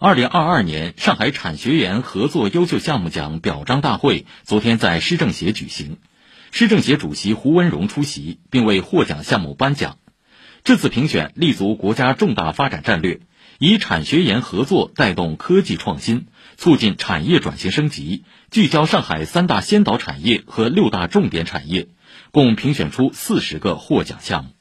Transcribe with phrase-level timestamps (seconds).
[0.00, 5.96] 二零二二年上海产学研合作优秀项目奖表彰大会昨天在市政协举行。
[6.52, 9.98] 市政协主席胡文荣出席并为获奖项目颁奖。
[10.62, 13.18] 这次评选立足国家重大发展战略
[13.58, 18.22] 以产学研合作带动科技创新促进产业转型升级
[18.52, 21.88] 聚焦上海三大先导产业和六大重点产业
[22.30, 24.57] 共评选出四十个获奖项目。